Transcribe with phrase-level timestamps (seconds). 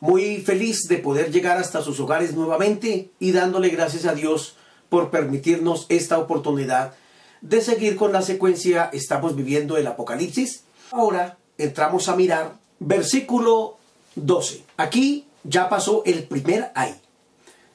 [0.00, 4.54] Muy feliz de poder llegar hasta sus hogares nuevamente y dándole gracias a Dios
[4.88, 6.94] por permitirnos esta oportunidad
[7.40, 10.62] de seguir con la secuencia Estamos viviendo el Apocalipsis.
[10.92, 13.76] Ahora entramos a mirar versículo
[14.14, 14.62] 12.
[14.76, 16.94] Aquí ya pasó el primer ay.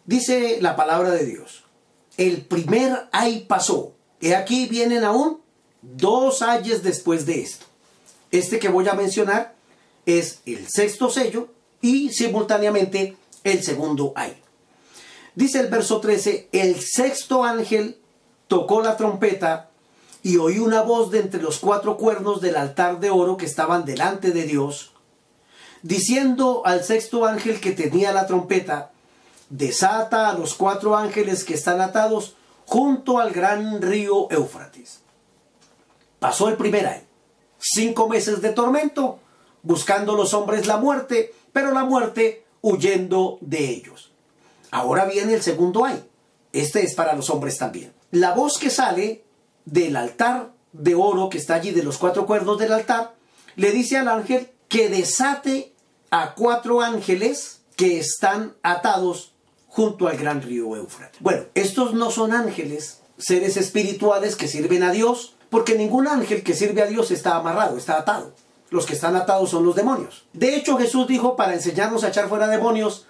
[0.06, 1.64] Dice la palabra de Dios.
[2.18, 3.94] El primer ay pasó.
[4.22, 5.42] Y aquí vienen aún
[5.82, 7.66] dos ayes después de esto.
[8.32, 9.56] Este que voy a mencionar
[10.06, 11.50] es el sexto sello
[11.84, 14.42] y simultáneamente el segundo ay.
[15.36, 18.00] Dice el verso 13, el sexto ángel
[18.48, 19.70] tocó la trompeta
[20.24, 23.84] y oí una voz de entre los cuatro cuernos del altar de oro que estaban
[23.84, 24.94] delante de Dios,
[25.82, 28.92] diciendo al sexto ángel que tenía la trompeta,
[29.50, 35.02] desata a los cuatro ángeles que están atados junto al gran río Éufrates.
[36.20, 37.04] Pasó el primer año,
[37.60, 39.20] cinco meses de tormento,
[39.64, 44.12] buscando los hombres la muerte, pero la muerte huyendo de ellos.
[44.70, 46.04] Ahora viene el segundo ay.
[46.52, 47.94] Este es para los hombres también.
[48.12, 49.24] La voz que sale
[49.66, 53.16] del altar de oro que está allí, de los cuatro cuernos del altar,
[53.56, 55.74] le dice al ángel que desate
[56.12, 59.34] a cuatro ángeles que están atados
[59.68, 61.20] junto al gran río Éufrates.
[61.22, 66.54] Bueno, estos no son ángeles, seres espirituales que sirven a Dios, porque ningún ángel que
[66.54, 68.34] sirve a Dios está amarrado, está atado
[68.74, 70.26] los que están atados son los demonios.
[70.34, 73.06] De hecho, Jesús dijo para enseñarnos a echar fuera demonios,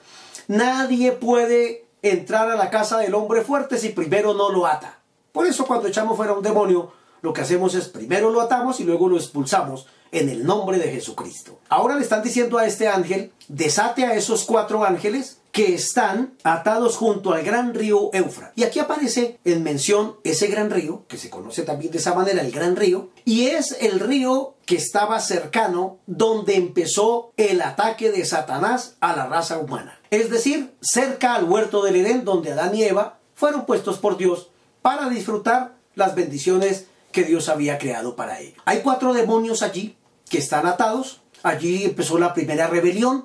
[0.50, 5.00] nadie puede entrar a la casa del hombre fuerte si primero no lo ata.
[5.31, 6.91] Por eso cuando echamos fuera un demonio,
[7.22, 10.91] lo que hacemos es primero lo atamos y luego lo expulsamos en el nombre de
[10.91, 11.57] Jesucristo.
[11.69, 16.97] Ahora le están diciendo a este ángel, desate a esos cuatro ángeles que están atados
[16.97, 18.53] junto al gran río Éufrates.
[18.56, 22.41] Y aquí aparece en mención ese gran río, que se conoce también de esa manera,
[22.41, 28.25] el gran río, y es el río que estaba cercano donde empezó el ataque de
[28.25, 30.00] Satanás a la raza humana.
[30.09, 34.50] Es decir, cerca al huerto del Edén donde Adán y Eva fueron puestos por Dios
[34.81, 38.58] para disfrutar las bendiciones que Dios había creado para ellos.
[38.66, 39.96] Hay cuatro demonios allí
[40.30, 41.22] que están atados.
[41.44, 43.24] Allí empezó la primera rebelión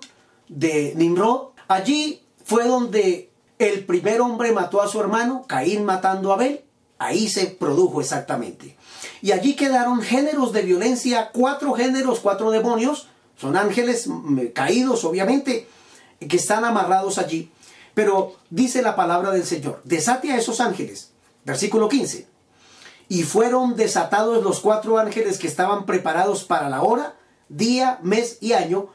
[0.49, 1.53] de Nimrod.
[1.69, 6.65] Allí fue donde el primer hombre mató a su hermano, Caín matando a Abel.
[6.99, 8.77] Ahí se produjo exactamente.
[9.21, 13.09] Y allí quedaron géneros de violencia, cuatro géneros, cuatro demonios.
[13.37, 15.69] Son ángeles mm, caídos, obviamente,
[16.27, 17.53] que están amarrados allí.
[17.95, 21.13] Pero dice la palabra del Señor, desate a esos ángeles.
[21.45, 22.27] Versículo 15.
[23.09, 27.17] Y fueron desatados los cuatro ángeles que estaban preparados para la hora,
[27.49, 28.89] día, mes y año,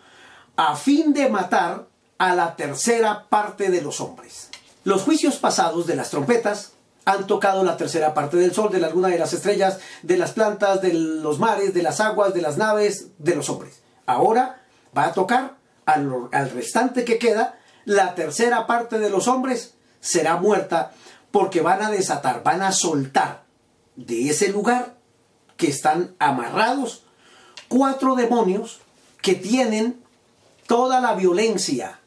[0.55, 1.87] a fin de matar
[2.17, 4.49] a la tercera parte de los hombres.
[4.83, 6.73] Los juicios pasados de las trompetas
[7.05, 10.31] han tocado la tercera parte del sol, de la luna, de las estrellas, de las
[10.31, 13.81] plantas, de los mares, de las aguas, de las naves, de los hombres.
[14.05, 14.61] Ahora
[14.97, 20.37] va a tocar al, al restante que queda, la tercera parte de los hombres será
[20.37, 20.93] muerta
[21.31, 23.43] porque van a desatar, van a soltar
[23.95, 24.95] de ese lugar
[25.57, 27.03] que están amarrados
[27.67, 28.81] cuatro demonios
[29.21, 30.01] que tienen
[30.67, 31.99] toda la violencia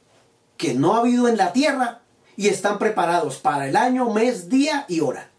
[0.56, 2.02] que no ha habido en la tierra
[2.36, 5.30] y están preparados para el año, mes, día y hora.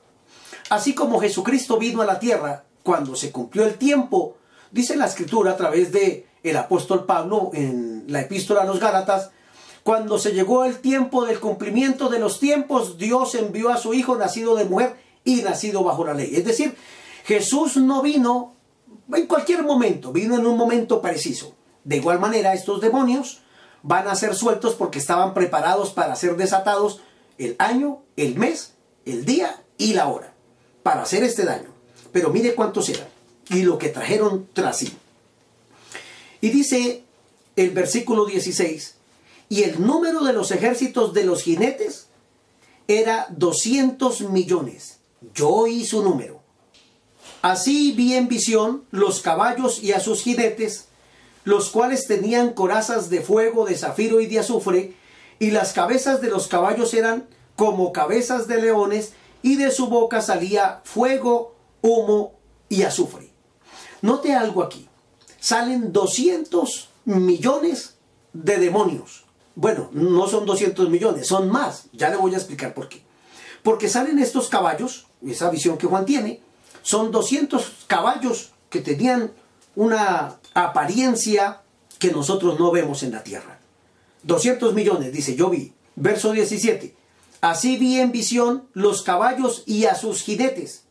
[0.69, 4.37] Así como Jesucristo vino a la tierra cuando se cumplió el tiempo,
[4.71, 9.31] dice la escritura a través de el apóstol Pablo en la epístola a los Gálatas,
[9.83, 14.17] cuando se llegó el tiempo del cumplimiento de los tiempos, Dios envió a su hijo
[14.17, 16.35] nacido de mujer y nacido bajo la ley.
[16.35, 16.75] Es decir,
[17.25, 18.55] Jesús no vino
[19.13, 21.55] en cualquier momento, vino en un momento preciso.
[21.83, 23.41] De igual manera, estos demonios
[23.83, 27.01] van a ser sueltos porque estaban preparados para ser desatados
[27.37, 28.73] el año, el mes,
[29.05, 30.33] el día y la hora
[30.83, 31.69] para hacer este daño.
[32.11, 33.07] Pero mire cuántos eran
[33.49, 34.93] y lo que trajeron tras sí.
[36.41, 37.03] Y dice
[37.55, 38.95] el versículo 16,
[39.49, 42.07] y el número de los ejércitos de los jinetes
[42.87, 44.97] era 200 millones.
[45.33, 46.41] Yo oí su número.
[47.41, 50.86] Así vi en visión los caballos y a sus jinetes
[51.47, 54.95] los cuales tenían corazas de fuego, de zafiro y de azufre,
[55.39, 60.21] y las cabezas de los caballos eran como cabezas de leones, y de su boca
[60.21, 62.33] salía fuego, humo
[62.67, 63.31] y azufre.
[64.01, 64.89] Note algo aquí.
[65.39, 67.95] Salen 200 millones
[68.33, 69.23] de demonios.
[69.55, 71.85] Bueno, no son 200 millones, son más.
[71.93, 73.03] Ya le voy a explicar por qué.
[73.63, 76.41] Porque salen estos caballos, esa visión que Juan tiene,
[76.81, 79.31] son 200 caballos que tenían
[79.77, 81.61] una apariencia
[81.99, 83.59] que nosotros no vemos en la tierra.
[84.23, 85.71] 200 millones, dice, yo vi.
[85.95, 86.95] Verso 17.
[87.41, 90.85] Así vi en visión los caballos y a sus jinetes.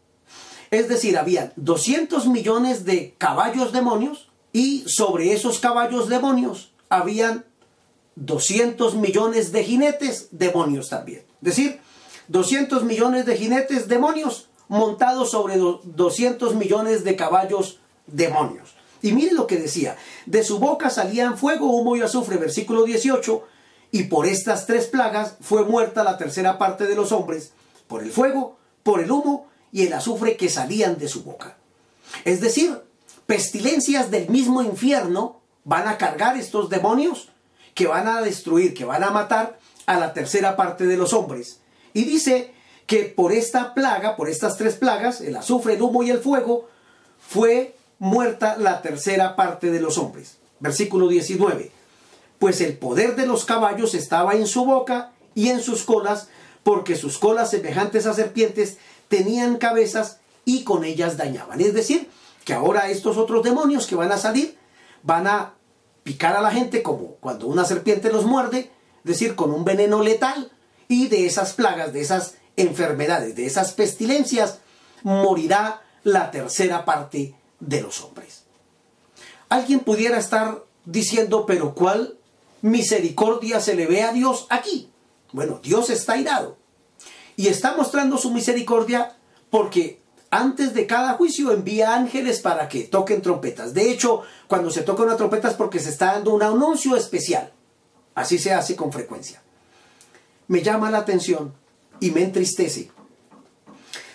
[0.70, 7.44] Es decir, había 200 millones de caballos demonios y sobre esos caballos demonios habían
[8.14, 11.24] 200 millones de jinetes demonios también.
[11.42, 11.80] Es decir,
[12.28, 18.75] 200 millones de jinetes demonios montados sobre 200 millones de caballos demonios.
[19.06, 23.44] Y mire lo que decía, de su boca salían fuego, humo y azufre, versículo 18,
[23.92, 27.52] y por estas tres plagas fue muerta la tercera parte de los hombres,
[27.86, 31.56] por el fuego, por el humo y el azufre que salían de su boca.
[32.24, 32.82] Es decir,
[33.26, 37.28] pestilencias del mismo infierno van a cargar estos demonios
[37.74, 41.60] que van a destruir, que van a matar a la tercera parte de los hombres.
[41.92, 42.52] Y dice
[42.86, 46.68] que por esta plaga, por estas tres plagas, el azufre, el humo y el fuego,
[47.20, 50.38] fue muerta la tercera parte de los hombres.
[50.60, 51.70] Versículo 19.
[52.38, 56.28] Pues el poder de los caballos estaba en su boca y en sus colas,
[56.62, 58.78] porque sus colas semejantes a serpientes
[59.08, 61.60] tenían cabezas y con ellas dañaban.
[61.60, 62.10] Es decir,
[62.44, 64.56] que ahora estos otros demonios que van a salir
[65.02, 65.54] van a
[66.02, 70.02] picar a la gente como cuando una serpiente los muerde, es decir, con un veneno
[70.02, 70.52] letal
[70.88, 74.60] y de esas plagas, de esas enfermedades, de esas pestilencias,
[75.02, 78.44] morirá la tercera parte de los hombres.
[79.48, 82.18] Alguien pudiera estar diciendo, pero ¿cuál
[82.62, 84.90] misericordia se le ve a Dios aquí?
[85.32, 86.56] Bueno, Dios está irado
[87.36, 89.16] y está mostrando su misericordia
[89.50, 90.00] porque
[90.30, 93.74] antes de cada juicio envía ángeles para que toquen trompetas.
[93.74, 97.52] De hecho, cuando se toca una trompeta es porque se está dando un anuncio especial.
[98.14, 99.42] Así se hace con frecuencia.
[100.48, 101.54] Me llama la atención
[102.00, 102.90] y me entristece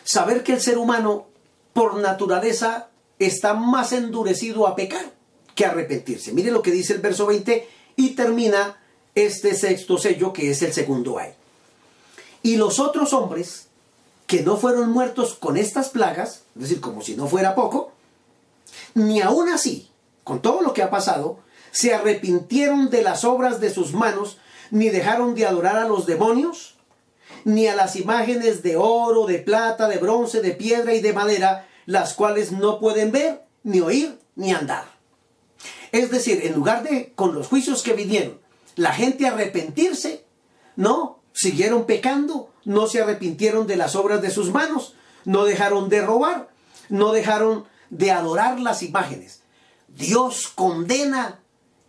[0.03, 1.27] saber que el ser humano
[1.73, 2.89] por naturaleza
[3.25, 5.11] está más endurecido a pecar
[5.55, 6.33] que a arrepentirse.
[6.33, 8.77] Mire lo que dice el verso 20 y termina
[9.15, 11.33] este sexto sello que es el segundo ay.
[12.43, 13.67] Y los otros hombres
[14.27, 17.91] que no fueron muertos con estas plagas, es decir, como si no fuera poco,
[18.93, 19.89] ni aún así,
[20.23, 21.39] con todo lo que ha pasado,
[21.71, 24.37] se arrepintieron de las obras de sus manos,
[24.69, 26.75] ni dejaron de adorar a los demonios,
[27.43, 31.67] ni a las imágenes de oro, de plata, de bronce, de piedra y de madera,
[31.91, 34.85] las cuales no pueden ver, ni oír, ni andar.
[35.91, 38.39] Es decir, en lugar de con los juicios que vinieron,
[38.77, 40.23] la gente arrepentirse,
[40.77, 44.95] no, siguieron pecando, no se arrepintieron de las obras de sus manos,
[45.25, 46.49] no dejaron de robar,
[46.87, 49.41] no dejaron de adorar las imágenes.
[49.89, 51.39] Dios condena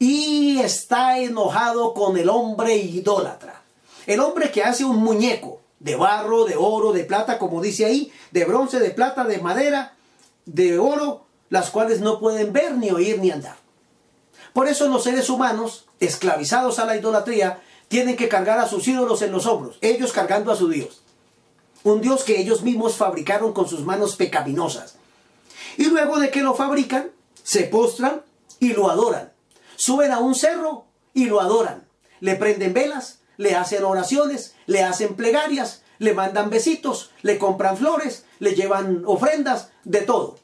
[0.00, 3.62] y está enojado con el hombre idólatra.
[4.08, 8.12] El hombre que hace un muñeco de barro, de oro, de plata, como dice ahí,
[8.30, 9.94] de bronce, de plata, de madera,
[10.46, 13.56] de oro, las cuales no pueden ver, ni oír, ni andar.
[14.52, 19.22] Por eso los seres humanos, esclavizados a la idolatría, tienen que cargar a sus ídolos
[19.22, 21.02] en los hombros, ellos cargando a su Dios.
[21.82, 24.96] Un Dios que ellos mismos fabricaron con sus manos pecaminosas.
[25.76, 27.10] Y luego de que lo fabrican,
[27.42, 28.22] se postran
[28.60, 29.32] y lo adoran.
[29.74, 31.84] Suben a un cerro y lo adoran.
[32.20, 38.24] Le prenden velas, le hacen oraciones, le hacen plegarias, le mandan besitos, le compran flores,
[38.38, 40.38] le llevan ofrendas, de todo,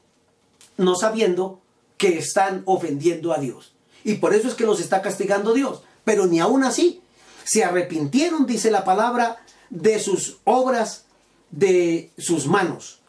[0.77, 1.61] no sabiendo
[1.97, 3.73] que están ofendiendo a Dios.
[4.03, 5.81] Y por eso es que los está castigando Dios.
[6.03, 7.01] Pero ni aún así
[7.43, 9.37] se arrepintieron, dice la palabra,
[9.69, 11.05] de sus obras,
[11.51, 12.99] de sus manos,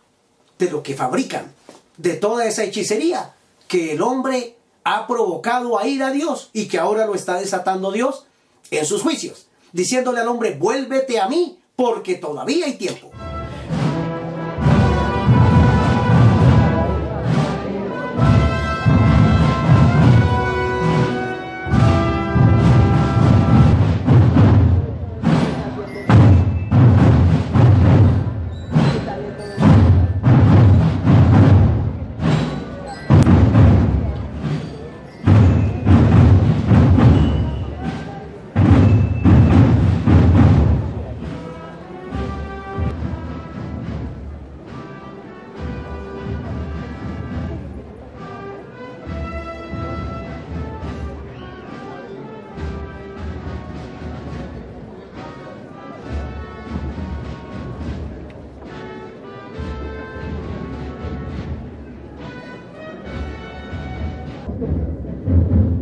[0.58, 1.52] de lo que fabrican,
[1.96, 3.34] de toda esa hechicería
[3.66, 7.92] que el hombre ha provocado a ir a Dios y que ahora lo está desatando
[7.92, 8.26] Dios
[8.70, 13.10] en sus juicios diciéndole al hombre, vuélvete a mí, porque todavía hay tiempo.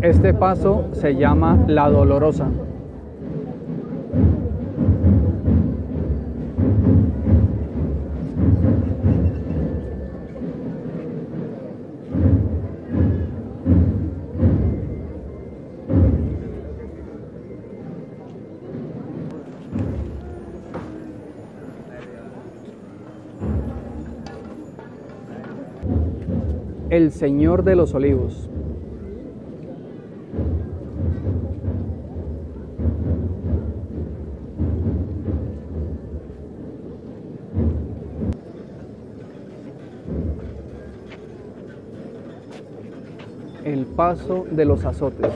[0.01, 2.47] Este paso se llama la dolorosa.
[26.89, 28.49] El Señor de los Olivos.
[43.69, 45.31] El paso de los azotes.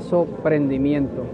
[0.00, 1.26] Paso prendimiento.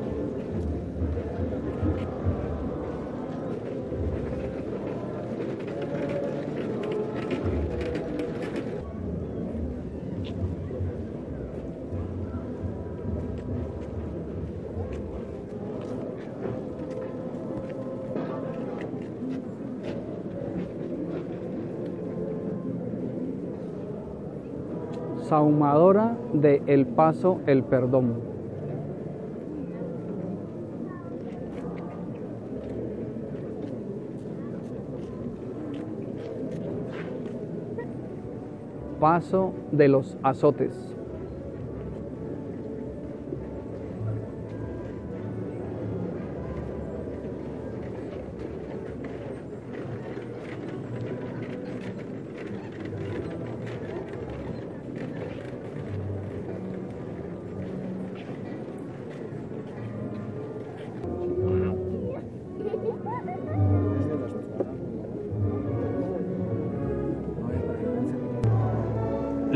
[25.28, 28.35] Saumadora de El Paso El Perdón.
[39.06, 40.95] Paso de los azotes.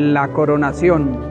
[0.00, 1.29] La coronación.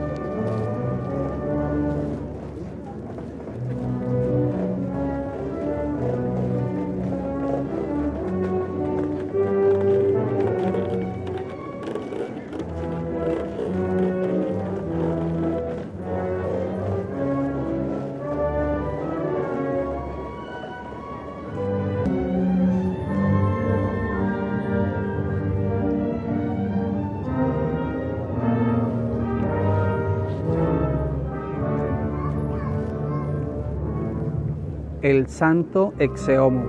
[35.02, 36.62] El Santo Exeomo.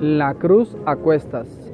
[0.00, 1.73] La cruz a cuestas.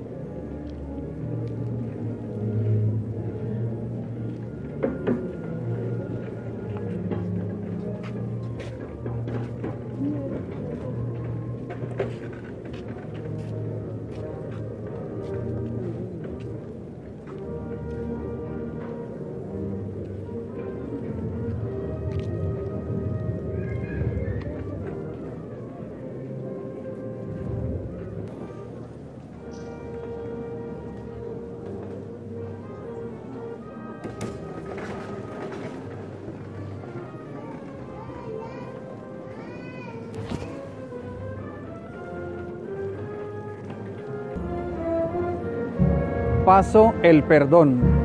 [46.51, 48.00] Paso el perdón.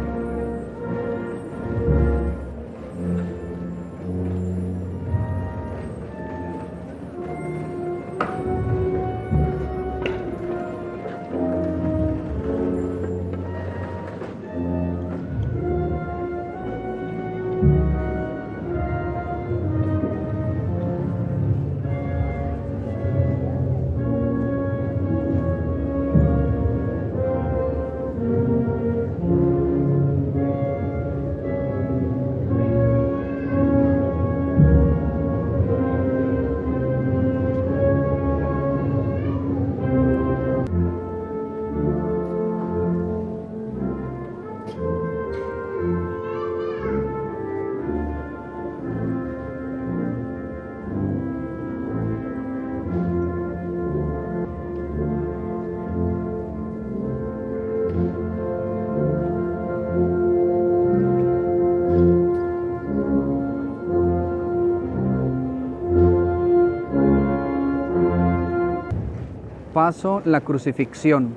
[70.26, 71.30] La crucifixión.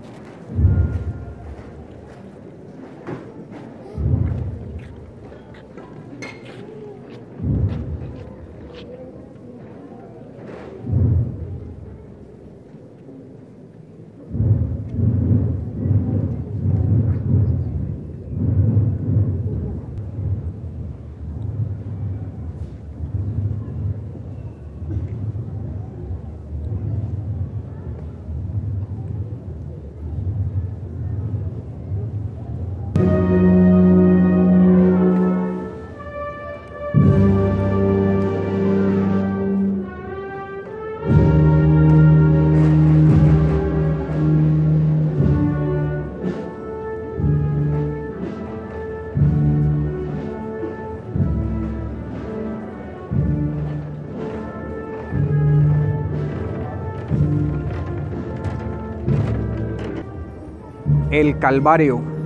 [61.19, 62.19] El Calvario.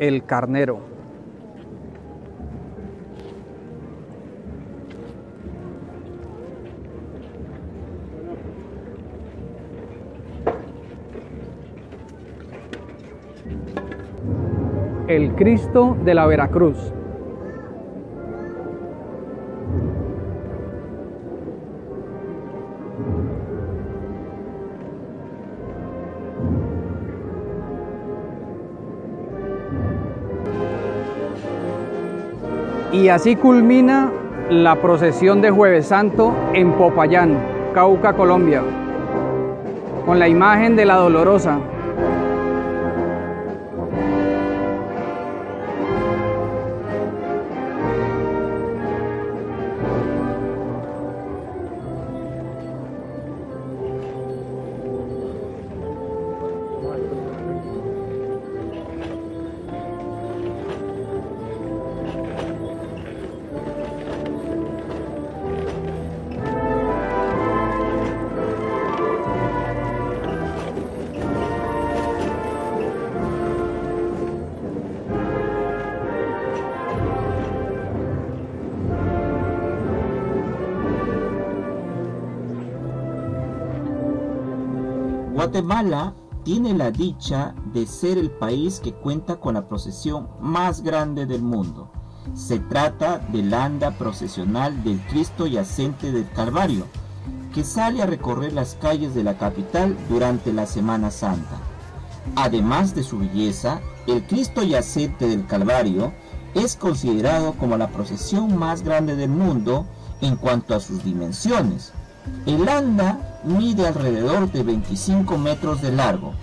[0.00, 0.80] El Carnero.
[15.06, 16.94] El Cristo de la Veracruz.
[33.00, 34.12] Y así culmina
[34.50, 37.34] la procesión de Jueves Santo en Popayán,
[37.72, 38.62] Cauca, Colombia,
[40.04, 41.60] con la imagen de la Dolorosa.
[85.50, 91.26] Guatemala tiene la dicha de ser el país que cuenta con la procesión más grande
[91.26, 91.90] del mundo.
[92.34, 96.86] Se trata del anda procesional del Cristo Yacente del Calvario,
[97.52, 101.56] que sale a recorrer las calles de la capital durante la Semana Santa.
[102.36, 106.12] Además de su belleza, el Cristo Yacente del Calvario
[106.54, 109.84] es considerado como la procesión más grande del mundo
[110.20, 111.92] en cuanto a sus dimensiones.
[112.46, 116.34] El anda mide alrededor de 25 metros de largo,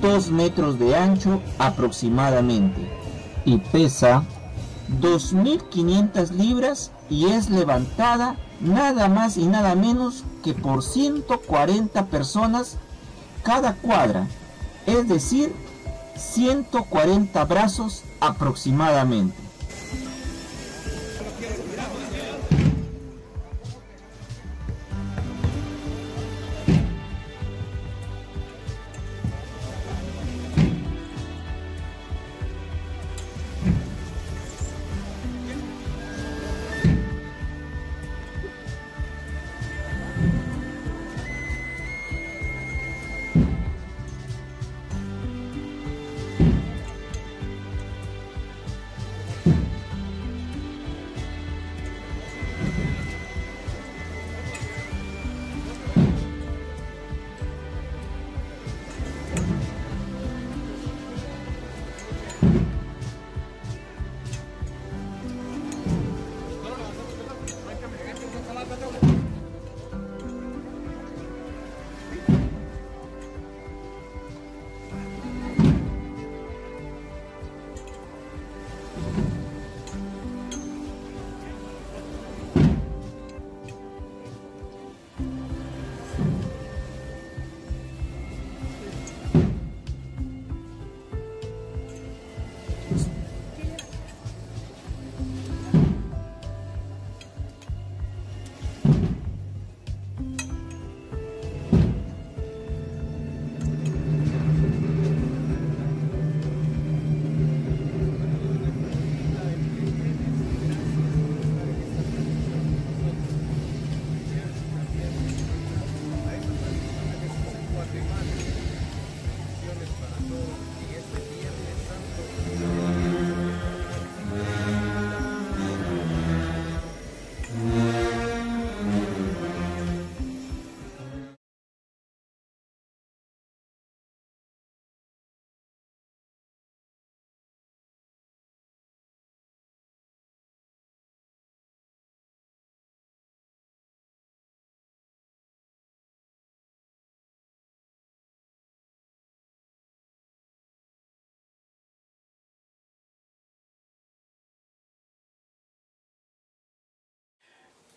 [0.00, 2.88] 2 metros de ancho aproximadamente
[3.44, 4.24] y pesa
[5.00, 12.76] 2.500 libras y es levantada nada más y nada menos que por 140 personas
[13.42, 14.26] cada cuadra,
[14.86, 15.54] es decir,
[16.16, 19.45] 140 brazos aproximadamente.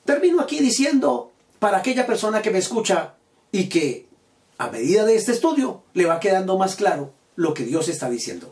[0.10, 3.14] Termino aquí diciendo, para aquella persona que me escucha
[3.52, 4.08] y que
[4.58, 8.52] a medida de este estudio le va quedando más claro lo que Dios está diciendo.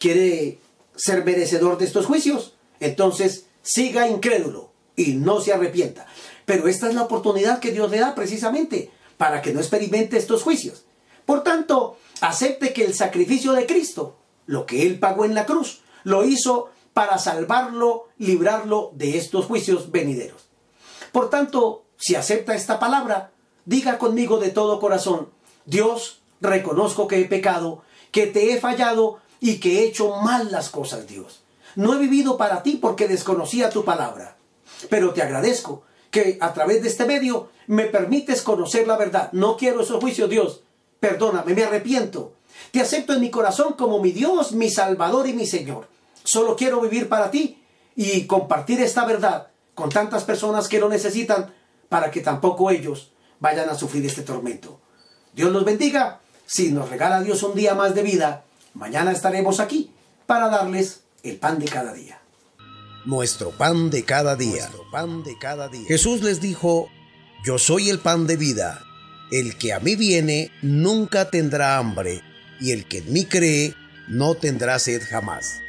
[0.00, 0.58] ¿Quiere
[0.96, 2.54] ser merecedor de estos juicios?
[2.80, 6.08] Entonces siga incrédulo y no se arrepienta.
[6.46, 10.42] Pero esta es la oportunidad que Dios le da precisamente para que no experimente estos
[10.42, 10.84] juicios.
[11.24, 14.16] Por tanto, acepte que el sacrificio de Cristo,
[14.46, 19.92] lo que Él pagó en la cruz, lo hizo para salvarlo, librarlo de estos juicios
[19.92, 20.50] venideros.
[21.12, 23.30] Por tanto, si acepta esta palabra,
[23.66, 25.28] diga conmigo de todo corazón,
[25.66, 30.70] Dios, reconozco que he pecado, que te he fallado y que he hecho mal las
[30.70, 31.42] cosas, Dios.
[31.76, 34.36] No he vivido para ti porque desconocía tu palabra,
[34.88, 39.30] pero te agradezco que a través de este medio me permites conocer la verdad.
[39.32, 40.62] No quiero esos juicios, Dios.
[41.00, 42.34] Perdóname, me arrepiento.
[42.70, 45.88] Te acepto en mi corazón como mi Dios, mi Salvador y mi Señor.
[46.24, 47.62] Solo quiero vivir para ti
[47.96, 51.52] y compartir esta verdad con tantas personas que lo necesitan
[51.88, 54.80] para que tampoco ellos vayan a sufrir este tormento.
[55.34, 56.20] Dios los bendiga.
[56.46, 59.90] Si nos regala Dios un día más de vida, mañana estaremos aquí
[60.26, 62.20] para darles el pan de cada día.
[63.04, 64.70] Nuestro pan de cada día.
[64.90, 65.86] pan de cada día.
[65.88, 66.88] Jesús les dijo,
[67.44, 68.84] yo soy el pan de vida.
[69.30, 72.22] El que a mí viene nunca tendrá hambre,
[72.60, 73.74] y el que en mí cree
[74.08, 75.60] no tendrá sed jamás.